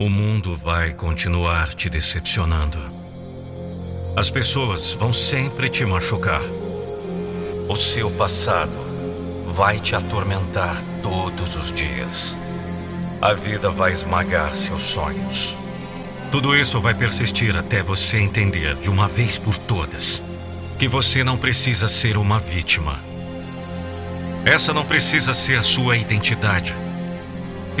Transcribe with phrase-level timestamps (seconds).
[0.00, 2.78] o mundo vai continuar te decepcionando.
[4.16, 6.40] As pessoas vão sempre te machucar.
[7.68, 8.72] O seu passado
[9.46, 12.34] vai te atormentar todos os dias.
[13.20, 15.54] A vida vai esmagar seus sonhos.
[16.32, 20.22] Tudo isso vai persistir até você entender de uma vez por todas
[20.78, 22.98] que você não precisa ser uma vítima.
[24.46, 26.74] Essa não precisa ser sua identidade.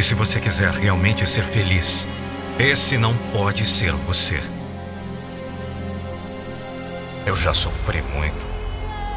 [0.00, 2.08] E se você quiser realmente ser feliz,
[2.58, 4.40] esse não pode ser você.
[7.26, 8.46] Eu já sofri muito.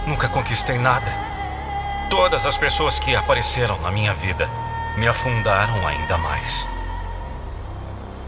[0.05, 1.09] Nunca conquistei nada.
[2.09, 4.49] Todas as pessoas que apareceram na minha vida
[4.97, 6.67] me afundaram ainda mais.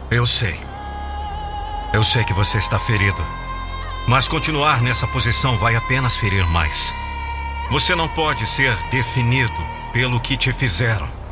[0.09, 0.57] Eu sei.
[1.91, 3.21] Eu sei que você está ferido.
[4.07, 6.93] Mas continuar nessa posição vai apenas ferir mais.
[7.69, 11.24] Você não pode ser definido pelo que te fizeram.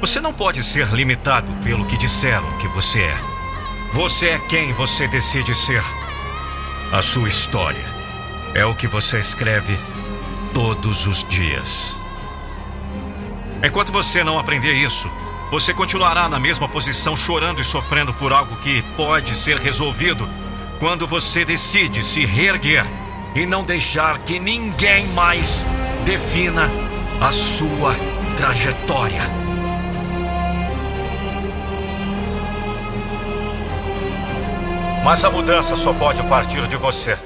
[0.00, 3.16] Você não pode ser limitado pelo que disseram que você é.
[3.94, 5.82] Você é quem você decide ser.
[6.92, 7.84] A sua história
[8.54, 9.78] é o que você escreve
[10.52, 11.98] todos os dias.
[13.64, 15.10] Enquanto você não aprender isso,
[15.50, 20.28] você continuará na mesma posição chorando e sofrendo por algo que pode ser resolvido
[20.78, 22.84] quando você decide se reerguer
[23.34, 25.64] e não deixar que ninguém mais
[26.04, 26.70] defina
[27.20, 27.94] a sua
[28.36, 29.45] trajetória.
[35.06, 37.16] Mas a mudança só pode partir de você.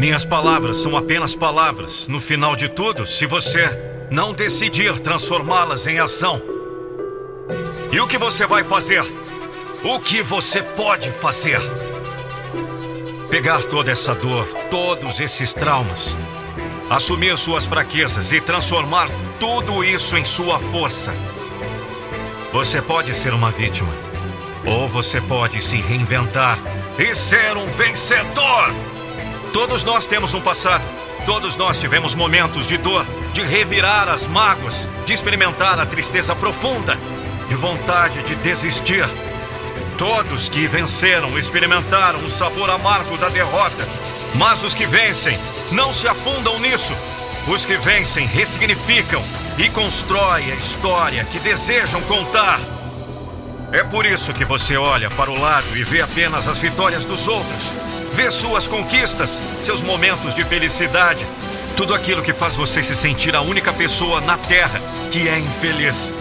[0.00, 2.08] Minhas palavras são apenas palavras.
[2.08, 3.70] No final de tudo, se você
[4.10, 6.42] não decidir transformá-las em ação,
[7.92, 9.04] e o que você vai fazer?
[9.84, 11.60] O que você pode fazer?
[13.30, 16.18] Pegar toda essa dor, todos esses traumas,
[16.90, 21.14] assumir suas fraquezas e transformar tudo isso em sua força.
[22.52, 24.07] Você pode ser uma vítima,
[24.68, 26.58] ou você pode se reinventar
[26.98, 28.72] e ser um vencedor.
[29.52, 30.84] Todos nós temos um passado,
[31.24, 36.98] todos nós tivemos momentos de dor, de revirar as mágoas, de experimentar a tristeza profunda
[37.48, 39.04] de vontade de desistir.
[39.96, 43.88] Todos que venceram experimentaram o sabor amargo da derrota,
[44.34, 45.38] mas os que vencem
[45.72, 46.94] não se afundam nisso.
[47.48, 49.24] Os que vencem ressignificam
[49.56, 52.60] e constroem a história que desejam contar.
[53.70, 57.28] É por isso que você olha para o lado e vê apenas as vitórias dos
[57.28, 57.74] outros.
[58.12, 61.26] Vê suas conquistas, seus momentos de felicidade,
[61.76, 64.80] tudo aquilo que faz você se sentir a única pessoa na Terra
[65.10, 66.14] que é infeliz.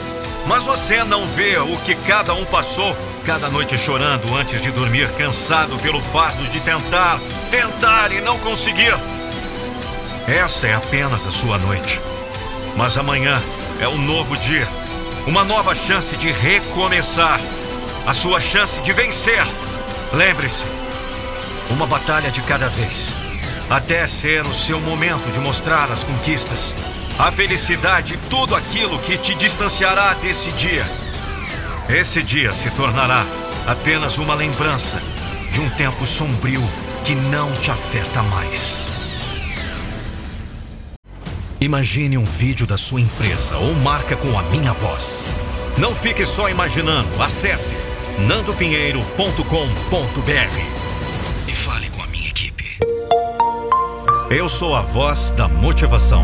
[0.45, 5.09] Mas você não vê o que cada um passou, cada noite chorando antes de dormir,
[5.13, 7.19] cansado pelo fardo de tentar,
[7.49, 8.93] tentar e não conseguir.
[10.27, 12.01] Essa é apenas a sua noite.
[12.75, 13.41] Mas amanhã
[13.79, 14.67] é um novo dia,
[15.27, 17.39] uma nova chance de recomeçar,
[18.05, 19.45] a sua chance de vencer.
[20.13, 20.65] Lembre-se,
[21.69, 23.13] uma batalha de cada vez,
[23.69, 26.73] até ser o seu momento de mostrar as conquistas
[27.19, 30.85] a felicidade e tudo aquilo que te distanciará desse dia.
[31.89, 33.25] Esse dia se tornará
[33.65, 35.01] apenas uma lembrança
[35.51, 36.63] de um tempo sombrio
[37.03, 38.96] que não te afeta mais.
[41.59, 45.25] Imagine um vídeo da sua empresa ou marca com a minha voz.
[45.75, 47.75] Não fique só imaginando, acesse
[48.27, 49.41] nandopinheiro.com.br
[51.47, 52.77] e fale com a minha equipe.
[54.29, 56.23] Eu sou a voz da motivação.